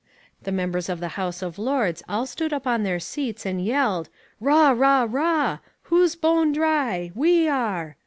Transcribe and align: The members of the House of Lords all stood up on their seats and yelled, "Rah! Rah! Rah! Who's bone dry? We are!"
The 0.41 0.51
members 0.51 0.89
of 0.89 0.99
the 0.99 1.09
House 1.09 1.43
of 1.43 1.59
Lords 1.59 2.01
all 2.09 2.25
stood 2.25 2.51
up 2.51 2.65
on 2.65 2.81
their 2.81 2.99
seats 2.99 3.45
and 3.45 3.63
yelled, 3.63 4.09
"Rah! 4.39 4.71
Rah! 4.71 5.05
Rah! 5.07 5.59
Who's 5.83 6.15
bone 6.15 6.51
dry? 6.51 7.11
We 7.13 7.47
are!" 7.47 7.97